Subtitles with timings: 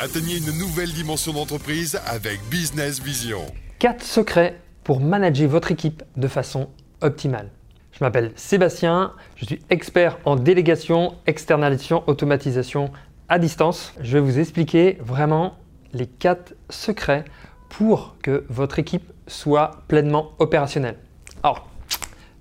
[0.00, 3.40] Atteignez une nouvelle dimension d'entreprise avec Business Vision.
[3.80, 6.68] 4 secrets pour manager votre équipe de façon
[7.00, 7.50] optimale.
[7.90, 12.92] Je m'appelle Sébastien, je suis expert en délégation, externalisation, automatisation
[13.28, 13.92] à distance.
[14.00, 15.54] Je vais vous expliquer vraiment
[15.92, 17.24] les 4 secrets
[17.68, 20.98] pour que votre équipe soit pleinement opérationnelle.
[21.42, 21.68] Alors,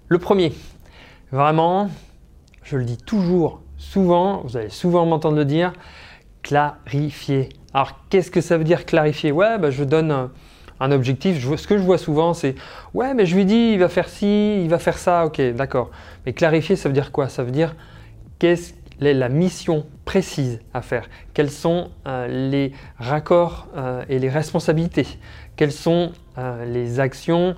[0.09, 0.53] le premier,
[1.31, 1.89] vraiment,
[2.61, 5.73] je le dis toujours, souvent, vous allez souvent m'entendre le dire,
[6.47, 7.49] clarifier.
[7.73, 9.33] Alors, qu'est-ce que ça veut dire clarifier?
[9.33, 10.29] Ouais, bah, je donne
[10.79, 11.43] un, objectif.
[11.57, 12.55] ce que je vois souvent, c'est
[12.93, 15.25] Ouais, mais je lui dis, il va faire ci, il va faire ça.
[15.25, 15.91] Ok, d'accord.
[16.25, 17.27] Mais clarifier, ça veut dire quoi?
[17.27, 17.75] Ça veut dire
[18.39, 21.09] qu'est-ce est la mission précise à faire?
[21.33, 25.07] Quels sont euh, les raccords euh, et les responsabilités?
[25.55, 27.55] Quelles sont euh, les actions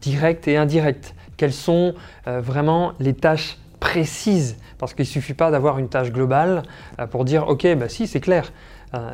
[0.00, 1.14] directes et indirectes?
[1.36, 1.94] Quelles sont
[2.26, 6.64] vraiment les tâches précises parce qu'il ne suffit pas d'avoir une tâche globale
[6.98, 8.52] euh, pour dire ok, bah si, c'est clair.
[8.94, 9.10] Euh,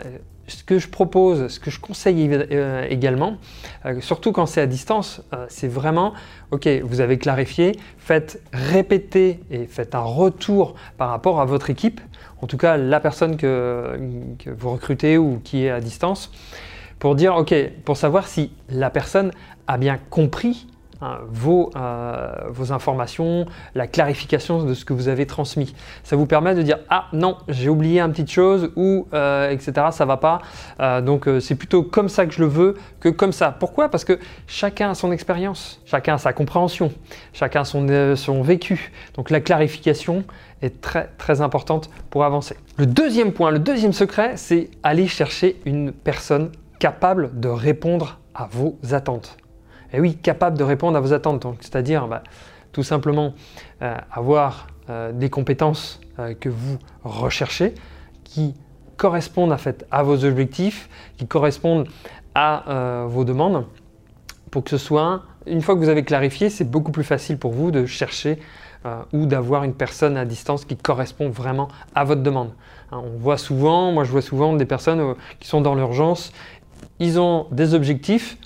[0.48, 3.37] ce que je propose, ce que je conseille euh, également,
[4.01, 6.14] surtout quand c'est à distance, c'est vraiment,
[6.51, 12.01] ok, vous avez clarifié, faites répéter et faites un retour par rapport à votre équipe,
[12.42, 13.98] en tout cas la personne que,
[14.41, 16.33] que vous recrutez ou qui est à distance,
[16.98, 19.31] pour dire, ok, pour savoir si la personne
[19.69, 20.67] a bien compris
[21.03, 25.75] Hein, euh, vos, informations, la clarification de ce que vous avez transmis.
[26.05, 29.89] Ça vous permet de dire ah non j'ai oublié une petite chose ou euh, etc
[29.91, 30.41] ça va pas.
[30.78, 33.50] Euh, donc c'est plutôt comme ça que je le veux que comme ça.
[33.50, 33.89] Pourquoi?
[33.89, 36.92] Parce que chacun a son expérience, chacun a sa compréhension,
[37.33, 38.92] chacun a son, son vécu.
[39.14, 40.23] Donc la clarification
[40.62, 42.56] est très très importante pour avancer.
[42.77, 48.47] Le deuxième point, le deuxième secret, c'est aller chercher une personne capable de répondre à
[48.47, 49.36] vos attentes
[49.93, 51.47] et oui, capable de répondre à vos attentes.
[51.61, 52.23] C'est-à-dire bah,
[52.73, 53.35] tout simplement
[53.83, 57.75] euh, avoir euh, des compétences euh, que vous recherchez,
[58.25, 58.55] qui
[58.97, 61.87] correspondent en fait à vos objectifs, qui correspondent
[62.35, 63.67] à vos demandes,
[64.51, 67.52] pour que ce soit, une fois que vous avez clarifié, c'est beaucoup plus facile pour
[67.52, 68.39] vous de chercher
[69.13, 72.52] ou d'avoir une personne à distance qui correspond vraiment à votre demande.
[72.91, 76.33] Hein, on voit souvent, moi je vois souvent des personnes qui sont dans l'urgence,
[77.01, 78.39] ils ont des objectifs,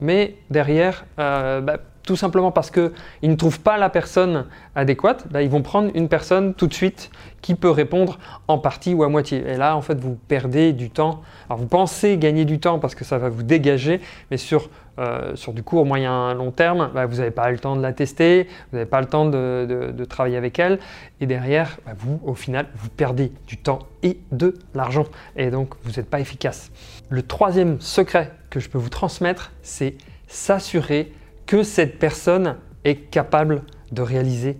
[0.00, 2.90] mais derrière, euh, bah, tout simplement parce qu'ils
[3.22, 7.10] ne trouvent pas la personne adéquate, bah, ils vont prendre une personne tout de suite
[7.40, 9.44] qui peut répondre en partie ou à moitié.
[9.46, 11.22] Et là, en fait, vous perdez du temps.
[11.48, 14.00] Alors, vous pensez gagner du temps parce que ça va vous dégager,
[14.30, 17.76] mais sur, euh, sur du court, moyen, long terme, bah, vous n'avez pas le temps
[17.76, 20.78] de la tester, vous n'avez pas le temps de, travailler avec elle.
[21.20, 25.04] Et derrière, vous, au final, vous perdez du temps et de l'argent.
[25.36, 26.70] Et donc, vous n'êtes pas efficace.
[27.08, 29.94] Le troisième secret que je peux vous transmettre, c'est
[30.28, 31.12] s'assurer
[31.46, 33.62] que cette personne est capable
[33.92, 34.58] de réaliser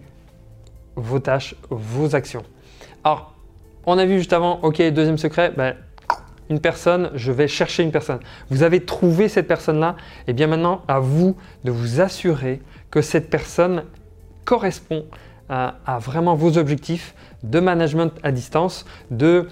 [0.96, 2.44] vos tâches, vos actions.
[3.02, 3.34] Alors,
[3.86, 5.74] on a vu juste avant, ok, deuxième secret, ben,
[6.50, 8.20] une personne, je vais chercher une personne.
[8.50, 9.96] Vous avez trouvé cette personne-là,
[10.26, 13.84] et bien maintenant, à vous de vous assurer que cette personne
[14.44, 15.06] correspond
[15.48, 19.48] à, vraiment vos objectifs de management à distance, de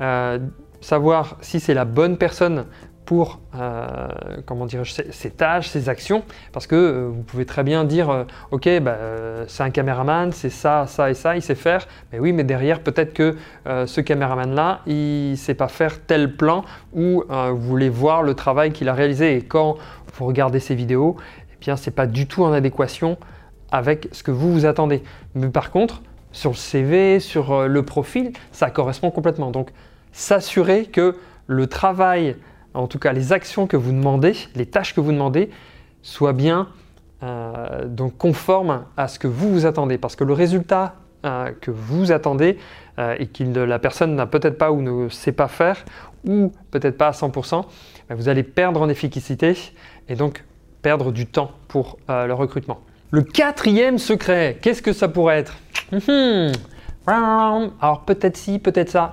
[0.00, 0.38] euh,
[0.80, 2.66] savoir si c'est la bonne personne
[3.06, 4.08] pour euh,
[4.44, 8.68] comment ces tâches, ces actions, parce que euh, vous pouvez très bien dire, euh, ok,
[8.80, 8.98] bah,
[9.46, 12.80] c'est un caméraman, c'est ça, ça et ça, il sait faire, mais oui, mais derrière,
[12.80, 18.22] peut-être que ce caméraman-là, il ne sait pas faire tel plan, ou vous voulez voir
[18.22, 19.76] le travail qu'il a réalisé, et quand
[20.14, 21.16] vous regardez ces vidéos,
[21.52, 23.16] eh bien, c'est pas du tout en adéquation
[23.70, 25.02] avec ce que vous vous attendez.
[25.34, 26.02] Mais par contre,
[26.32, 29.52] sur le CV, sur le profil, ça correspond complètement.
[29.52, 29.70] Donc,
[30.12, 32.36] s'assurer que le travail
[32.76, 35.50] en tout cas les actions que vous demandez, les tâches que vous demandez,
[36.02, 36.68] soient bien
[37.22, 39.98] euh, donc conformes à ce que vous vous attendez.
[39.98, 42.58] Parce que le résultat euh, que vous attendez
[42.98, 45.84] euh, et que la personne n'a peut-être pas ou ne sait pas faire,
[46.26, 47.64] ou peut-être pas à 100%,
[48.08, 49.56] ben, vous allez perdre en efficacité
[50.08, 50.44] et donc
[50.82, 52.80] perdre du temps pour le recrutement.
[53.10, 55.56] Le quatrième secret, qu'est-ce que ça pourrait être?
[55.92, 56.52] Hum, hum.
[57.80, 59.12] Alors peut-être si, peut-être ça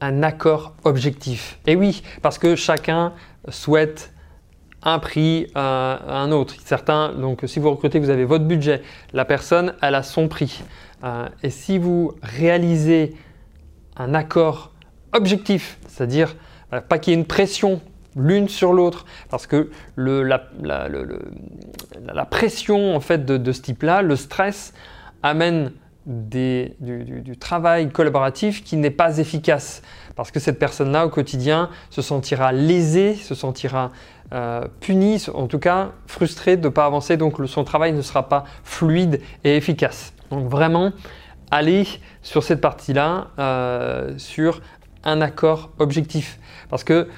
[0.00, 1.58] un accord objectif.
[1.66, 3.12] Et oui, parce que chacun
[3.48, 4.12] souhaite
[4.82, 6.54] un prix à un autre.
[6.64, 8.82] Certains, donc si vous recrutez, vous avez votre budget.
[9.12, 10.62] La personne, elle a son prix.
[11.04, 13.14] Euh, et si vous réalisez
[13.96, 14.72] un accord
[15.12, 16.34] objectif, c'est-à-dire
[16.88, 17.80] pas qu'il y ait une pression
[18.16, 24.02] l'une sur l'autre, parce que le, la, la, pression en fait de, de ce type-là,
[24.02, 24.74] le stress
[25.22, 25.72] amène
[26.06, 29.82] du, travail collaboratif qui n'est pas efficace.
[30.16, 33.90] Parce que cette personne-là, au quotidien, se sentira lésée, se sentira
[34.32, 38.28] euh, punie, en tout cas frustrée de ne pas avancer, donc son travail ne sera
[38.28, 40.12] pas fluide et efficace.
[40.30, 40.92] Donc vraiment,
[41.50, 41.86] allez
[42.22, 44.60] sur cette partie-là, euh, sur
[45.04, 46.38] un accord objectif.
[46.68, 47.08] Parce que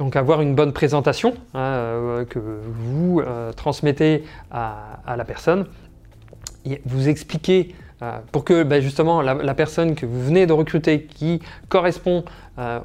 [0.00, 5.66] donc avoir une bonne présentation hein, euh, que vous euh, transmettez à, la personne,
[6.84, 11.40] vous expliquez euh, pour que ben, justement la, personne que vous venez de recruter qui
[11.68, 12.24] correspond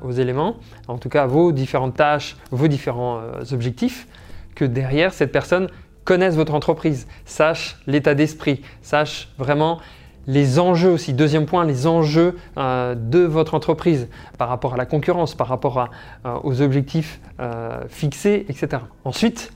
[0.04, 0.56] aux éléments,
[0.88, 3.20] en tout cas vos différentes tâches, vos différents
[3.52, 4.08] objectifs,
[4.56, 5.68] que derrière cette personne
[6.06, 9.80] connaisse votre entreprise, sache l'état d'esprit, sache vraiment
[10.28, 14.08] les enjeux aussi, deuxième point, les enjeux euh, de votre entreprise
[14.38, 15.78] par rapport à la concurrence, par rapport
[16.26, 18.84] euh, aux objectifs euh, fixés, etc.
[19.04, 19.52] Ensuite,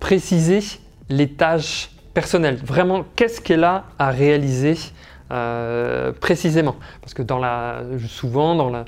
[0.00, 0.60] préciser
[1.08, 2.58] les tâches personnelles.
[2.64, 4.76] Vraiment, qu'est-ce qu'elle a à réaliser
[6.20, 6.76] précisément?
[7.02, 8.86] Parce que dans la, souvent, dans la,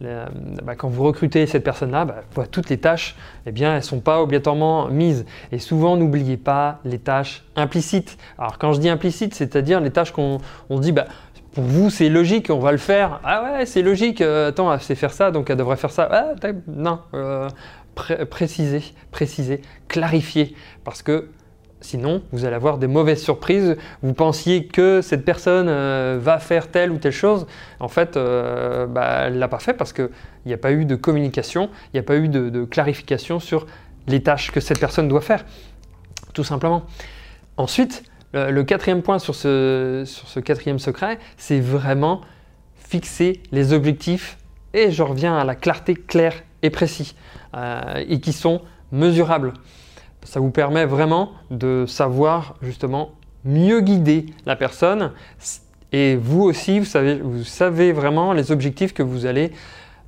[0.00, 4.00] bah, quand vous recrutez cette personne-là, bah, toutes les tâches, eh bien, elles ne sont
[4.00, 5.26] pas obligatoirement mises.
[5.52, 8.16] Et souvent, n'oubliez pas les tâches implicites.
[8.38, 10.40] Alors, quand je dis implicites, c'est-à-dire les tâches qu'on
[10.70, 11.04] dit, bah,
[11.52, 13.20] pour vous, c'est logique, on va le faire.
[13.24, 16.08] Ah ouais, c'est logique, euh, attends, elle sait faire ça, donc elle devrait faire ça.
[16.10, 17.46] Ah, non, euh,
[18.30, 20.54] préciser, préciser, clarifier.
[20.82, 21.28] Parce que
[21.82, 23.76] Sinon, vous allez avoir des mauvaises surprises.
[24.02, 27.46] Vous pensiez que cette personne euh, va faire telle ou telle chose.
[27.78, 30.10] En fait, euh, bah, elle ne l'a pas fait parce qu'il
[30.44, 33.66] n'y a pas eu de communication, il n'y a pas eu de, clarification sur
[34.06, 35.44] les tâches que cette personne doit faire.
[36.34, 36.84] Tout simplement.
[37.56, 38.02] Ensuite,
[38.34, 42.20] le, quatrième point sur ce, sur ce quatrième secret, c'est vraiment
[42.76, 44.36] fixer les objectifs.
[44.74, 47.14] Et je reviens à la clarté claire et précis.
[47.56, 48.62] Euh, et qui sont
[48.92, 49.54] mesurables
[50.22, 53.12] ça vous permet vraiment de savoir justement
[53.44, 55.12] mieux guider la personne.
[55.92, 59.52] Et vous aussi, vous savez, vous savez vraiment les objectifs que vous allez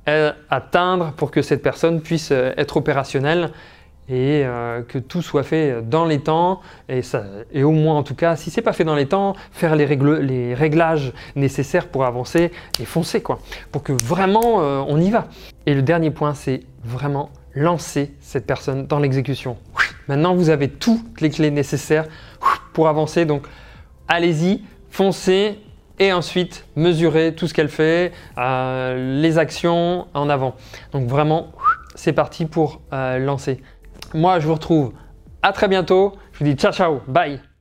[0.07, 3.51] euh, atteindre pour que cette personne puisse euh, être opérationnelle
[4.09, 6.59] et euh, que tout soit fait dans les temps.
[6.89, 9.85] Et, au moins en tout cas si c'est pas fait dans les temps faire les
[10.55, 12.51] réglages nécessaires pour avancer
[12.81, 13.39] et foncer quoi.
[13.71, 14.57] Pour que vraiment
[14.89, 15.29] on y va.
[15.65, 19.57] Et le dernier point c'est vraiment lancer cette personne dans l'exécution
[20.07, 22.05] Maintenant, vous avez toutes les clés nécessaires
[22.73, 23.25] pour avancer.
[23.25, 23.47] Donc,
[24.07, 25.59] allez-y, foncez
[25.99, 30.55] et ensuite mesurez tout ce qu'elle fait, euh, les actions en avant.
[30.91, 31.51] Donc, vraiment,
[31.95, 33.61] c'est parti pour euh, lancer.
[34.13, 34.93] Moi, je vous retrouve
[35.41, 36.13] à très bientôt.
[36.33, 37.52] Je vous dis ciao, ciao, bye.